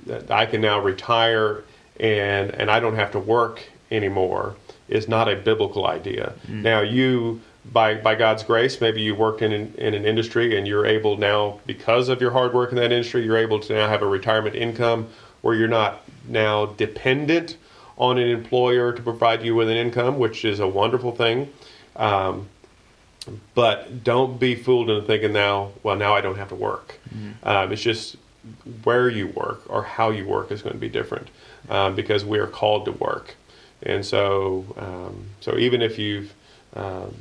that 0.06 0.30
I 0.30 0.46
can 0.46 0.60
now 0.60 0.80
retire 0.80 1.62
and 2.00 2.50
and 2.50 2.70
I 2.70 2.80
don't 2.80 2.96
have 2.96 3.12
to 3.12 3.20
work 3.20 3.62
anymore 3.94 4.56
is 4.88 5.08
not 5.08 5.28
a 5.28 5.36
biblical 5.36 5.86
idea. 5.86 6.34
Now 6.48 6.80
you 6.80 7.40
by 7.72 7.94
by 7.94 8.14
God's 8.14 8.42
grace, 8.42 8.80
maybe 8.80 9.00
you 9.00 9.14
worked 9.14 9.40
in 9.42 9.52
an, 9.52 9.74
in 9.78 9.94
an 9.94 10.04
industry 10.04 10.56
and 10.58 10.66
you're 10.66 10.86
able 10.86 11.16
now 11.16 11.60
because 11.66 12.08
of 12.08 12.20
your 12.20 12.32
hard 12.32 12.52
work 12.52 12.70
in 12.70 12.76
that 12.76 12.92
industry, 12.92 13.24
you're 13.24 13.38
able 13.38 13.60
to 13.60 13.72
now 13.72 13.88
have 13.88 14.02
a 14.02 14.06
retirement 14.06 14.54
income 14.54 15.08
where 15.40 15.54
you're 15.54 15.68
not 15.68 16.02
now 16.28 16.66
dependent 16.66 17.56
on 17.96 18.18
an 18.18 18.28
employer 18.28 18.92
to 18.92 19.02
provide 19.02 19.42
you 19.42 19.54
with 19.54 19.68
an 19.70 19.76
income, 19.76 20.18
which 20.18 20.44
is 20.44 20.60
a 20.60 20.66
wonderful 20.68 21.12
thing. 21.12 21.50
Um, 21.96 22.48
but 23.54 24.04
don't 24.04 24.38
be 24.38 24.54
fooled 24.54 24.90
into 24.90 25.06
thinking 25.06 25.32
now, 25.32 25.70
well, 25.82 25.96
now 25.96 26.14
I 26.14 26.20
don't 26.20 26.36
have 26.36 26.48
to 26.48 26.54
work. 26.54 26.98
Um, 27.42 27.72
it's 27.72 27.80
just 27.80 28.16
where 28.82 29.08
you 29.08 29.28
work 29.28 29.62
or 29.68 29.82
how 29.82 30.10
you 30.10 30.26
work 30.26 30.50
is 30.50 30.60
going 30.60 30.74
to 30.74 30.78
be 30.78 30.88
different 30.90 31.28
um, 31.70 31.94
because 31.94 32.24
we 32.24 32.38
are 32.38 32.46
called 32.46 32.84
to 32.84 32.92
work. 32.92 33.36
And 33.84 34.04
so, 34.04 34.64
um, 34.76 35.26
so 35.40 35.56
even 35.56 35.82
if 35.82 35.98
you've 35.98 36.32
um, 36.74 37.14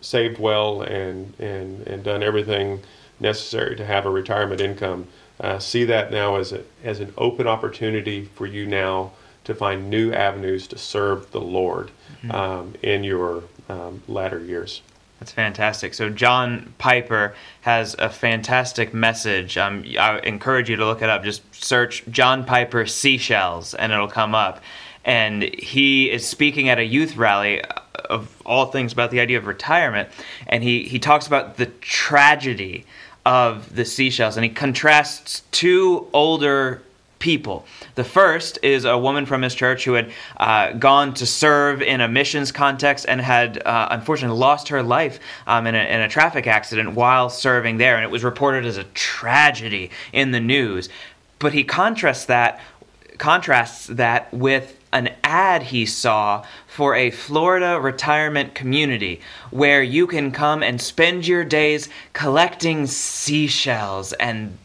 saved 0.00 0.38
well 0.38 0.82
and, 0.82 1.32
and, 1.38 1.86
and 1.86 2.02
done 2.02 2.22
everything 2.22 2.80
necessary 3.20 3.76
to 3.76 3.84
have 3.84 4.06
a 4.06 4.10
retirement 4.10 4.60
income, 4.60 5.06
uh, 5.40 5.58
see 5.58 5.84
that 5.84 6.10
now 6.10 6.36
as, 6.36 6.52
a, 6.52 6.62
as 6.82 7.00
an 7.00 7.12
open 7.18 7.46
opportunity 7.46 8.24
for 8.34 8.46
you 8.46 8.66
now 8.66 9.12
to 9.44 9.54
find 9.54 9.88
new 9.90 10.12
avenues 10.12 10.66
to 10.66 10.78
serve 10.78 11.30
the 11.30 11.40
Lord 11.40 11.90
um, 12.30 12.74
in 12.82 13.04
your 13.04 13.44
um, 13.68 14.02
latter 14.08 14.40
years. 14.40 14.82
That's 15.20 15.32
fantastic. 15.32 15.94
So 15.94 16.10
John 16.10 16.74
Piper 16.78 17.34
has 17.62 17.96
a 17.98 18.10
fantastic 18.10 18.92
message. 18.92 19.56
Um, 19.56 19.84
I 19.98 20.18
encourage 20.20 20.68
you 20.68 20.76
to 20.76 20.84
look 20.84 21.00
it 21.00 21.08
up. 21.08 21.24
Just 21.24 21.42
search 21.54 22.04
John 22.10 22.44
Piper 22.44 22.84
seashells, 22.86 23.72
and 23.74 23.92
it'll 23.92 24.08
come 24.08 24.34
up. 24.34 24.62
And 25.06 25.42
he 25.42 26.10
is 26.10 26.26
speaking 26.26 26.68
at 26.68 26.78
a 26.78 26.84
youth 26.84 27.16
rally 27.16 27.62
uh, 27.62 27.68
of 28.10 28.36
all 28.44 28.66
things 28.66 28.92
about 28.92 29.10
the 29.10 29.20
idea 29.20 29.38
of 29.38 29.46
retirement, 29.46 30.10
and 30.46 30.62
he 30.62 30.82
he 30.82 30.98
talks 30.98 31.26
about 31.26 31.56
the 31.56 31.66
tragedy 31.80 32.84
of 33.24 33.74
the 33.74 33.84
seashells, 33.84 34.36
and 34.36 34.44
he 34.44 34.50
contrasts 34.50 35.42
two 35.50 36.06
older 36.12 36.82
people. 37.18 37.64
The 37.94 38.04
first 38.04 38.58
is 38.62 38.84
a 38.84 38.98
woman 38.98 39.26
from 39.26 39.42
his 39.42 39.54
church 39.54 39.84
who 39.84 39.94
had 39.94 40.12
uh, 40.36 40.72
gone 40.72 41.14
to 41.14 41.26
serve 41.26 41.82
in 41.82 42.00
a 42.00 42.08
missions 42.08 42.52
context 42.52 43.06
and 43.08 43.20
had 43.20 43.62
uh, 43.64 43.88
unfortunately 43.90 44.38
lost 44.38 44.68
her 44.68 44.82
life 44.82 45.18
um, 45.46 45.66
in, 45.66 45.74
a, 45.74 45.78
in 45.78 46.00
a 46.02 46.08
traffic 46.08 46.46
accident 46.46 46.92
while 46.92 47.30
serving 47.30 47.78
there, 47.78 47.96
and 47.96 48.04
it 48.04 48.10
was 48.10 48.22
reported 48.22 48.64
as 48.66 48.76
a 48.76 48.84
tragedy 48.94 49.90
in 50.12 50.30
the 50.30 50.40
news. 50.40 50.88
But 51.38 51.52
he 51.52 51.64
contrasts 51.64 52.26
that 52.26 52.60
contrasts 53.18 53.86
that 53.86 54.32
with 54.32 54.75
an 54.92 55.10
ad 55.24 55.64
he 55.64 55.84
saw 55.86 56.44
for 56.66 56.94
a 56.94 57.10
Florida 57.10 57.78
retirement 57.80 58.54
community 58.54 59.20
where 59.50 59.82
you 59.82 60.06
can 60.06 60.30
come 60.30 60.62
and 60.62 60.80
spend 60.80 61.26
your 61.26 61.44
days 61.44 61.88
collecting 62.12 62.86
seashells 62.86 64.12
and 64.14 64.56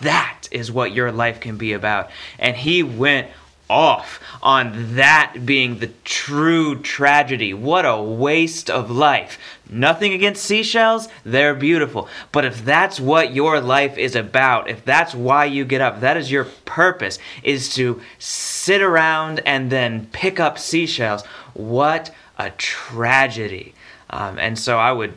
that 0.00 0.48
is 0.50 0.70
what 0.70 0.92
your 0.92 1.10
life 1.10 1.40
can 1.40 1.56
be 1.56 1.72
about. 1.72 2.10
And 2.38 2.56
he 2.56 2.82
went 2.82 3.28
off 3.68 4.20
on 4.42 4.94
that 4.96 5.44
being 5.44 5.78
the 5.78 5.90
true 6.04 6.80
tragedy. 6.80 7.52
What 7.52 7.84
a 7.84 8.00
waste 8.00 8.70
of 8.70 8.90
life. 8.90 9.38
Nothing 9.68 10.12
against 10.12 10.44
seashells, 10.44 11.08
they're 11.24 11.54
beautiful. 11.54 12.08
But 12.30 12.44
if 12.44 12.64
that's 12.64 13.00
what 13.00 13.34
your 13.34 13.60
life 13.60 13.98
is 13.98 14.14
about, 14.14 14.68
if 14.68 14.84
that's 14.84 15.14
why 15.14 15.46
you 15.46 15.64
get 15.64 15.80
up, 15.80 16.00
that 16.00 16.16
is 16.16 16.30
your 16.30 16.44
purpose, 16.64 17.18
is 17.42 17.74
to 17.74 18.00
sit 18.18 18.80
around 18.80 19.40
and 19.44 19.70
then 19.70 20.06
pick 20.12 20.38
up 20.38 20.58
seashells, 20.58 21.24
what 21.54 22.14
a 22.38 22.50
tragedy. 22.50 23.74
Um, 24.10 24.38
and 24.38 24.56
so 24.56 24.78
I 24.78 24.92
would 24.92 25.14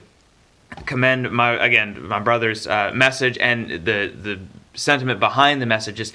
commend 0.86 1.32
my 1.32 1.52
again 1.64 2.02
my 2.08 2.20
brother's 2.20 2.68
uh, 2.68 2.92
message 2.94 3.38
and 3.40 3.70
the 3.70 4.12
the 4.22 4.40
sentiment 4.74 5.20
behind 5.20 5.62
the 5.62 5.66
message 5.66 6.00
is 6.00 6.14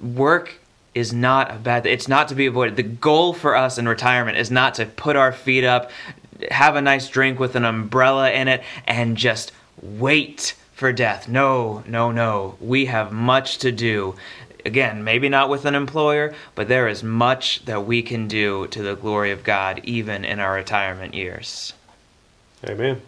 work 0.00 0.58
is 0.94 1.12
not 1.12 1.50
a 1.50 1.58
bad 1.58 1.86
it's 1.86 2.08
not 2.08 2.28
to 2.28 2.34
be 2.34 2.46
avoided. 2.46 2.76
The 2.76 2.82
goal 2.82 3.32
for 3.32 3.56
us 3.56 3.78
in 3.78 3.88
retirement 3.88 4.36
is 4.38 4.50
not 4.50 4.74
to 4.74 4.86
put 4.86 5.16
our 5.16 5.32
feet 5.32 5.64
up 5.64 5.90
have 6.50 6.74
a 6.74 6.82
nice 6.82 7.08
drink 7.08 7.38
with 7.38 7.54
an 7.54 7.64
umbrella 7.64 8.30
in 8.32 8.48
it 8.48 8.62
and 8.86 9.16
just 9.16 9.52
wait 9.80 10.54
for 10.74 10.92
death. 10.92 11.28
No 11.28 11.82
no 11.86 12.10
no. 12.12 12.56
We 12.60 12.86
have 12.86 13.12
much 13.12 13.58
to 13.58 13.72
do. 13.72 14.16
Again 14.64 15.02
maybe 15.02 15.28
not 15.28 15.48
with 15.48 15.64
an 15.64 15.74
employer 15.74 16.34
but 16.54 16.68
there 16.68 16.88
is 16.88 17.02
much 17.02 17.64
that 17.64 17.84
we 17.86 18.02
can 18.02 18.28
do 18.28 18.66
to 18.68 18.82
the 18.82 18.94
glory 18.94 19.30
of 19.32 19.42
god 19.42 19.80
even 19.84 20.24
in 20.24 20.38
our 20.40 20.54
retirement 20.54 21.14
years. 21.14 21.72
Amen. 22.68 23.00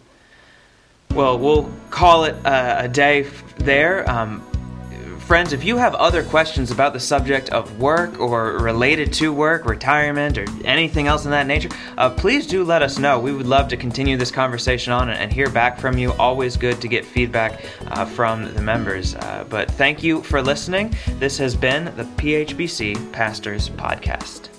well, 1.13 1.39
we'll 1.39 1.71
call 1.91 2.25
it 2.25 2.35
uh, 2.45 2.75
a 2.79 2.89
day 2.89 3.23
f- 3.23 3.55
there. 3.57 4.09
Um, 4.09 4.45
friends, 5.25 5.53
if 5.53 5.63
you 5.63 5.77
have 5.77 5.95
other 5.95 6.23
questions 6.23 6.69
about 6.69 6.93
the 6.93 6.99
subject 6.99 7.49
of 7.49 7.79
work 7.79 8.19
or 8.19 8.59
related 8.59 9.11
to 9.11 9.33
work, 9.33 9.65
retirement, 9.65 10.37
or 10.37 10.45
anything 10.63 11.07
else 11.07 11.25
in 11.25 11.31
that 11.31 11.47
nature, 11.47 11.69
uh, 11.97 12.09
please 12.09 12.45
do 12.45 12.63
let 12.63 12.83
us 12.83 12.99
know. 12.99 13.19
We 13.19 13.33
would 13.33 13.47
love 13.47 13.67
to 13.69 13.77
continue 13.77 14.17
this 14.17 14.31
conversation 14.31 14.93
on 14.93 15.09
and, 15.09 15.35
hear 15.35 15.49
back 15.49 15.79
from 15.79 15.97
you. 15.97 16.13
Always 16.13 16.55
good 16.55 16.79
to 16.79 16.87
get 16.87 17.03
feedback 17.03 17.65
uh, 17.87 18.05
from 18.05 18.53
the 18.53 18.61
members. 18.61 19.15
Uh, 19.15 19.45
but 19.49 19.69
thank 19.71 20.01
you 20.01 20.21
for 20.21 20.41
listening. 20.41 20.95
This 21.19 21.37
has 21.39 21.55
been 21.55 21.85
the 21.97 22.03
PHBC 22.03 23.11
Pastors 23.11 23.69
Podcast. 23.69 24.54